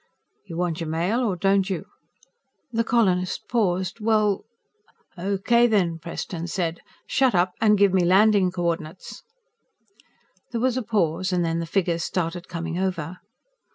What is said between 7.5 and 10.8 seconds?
and give me landing coordinates!" There was